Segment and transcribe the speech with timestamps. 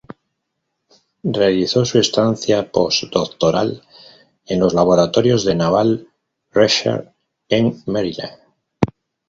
[1.23, 3.83] Realizó su estancia postdoctoral
[4.47, 6.07] en los laboratorios de Naval
[6.51, 7.07] Research
[7.49, 8.39] en Maryland.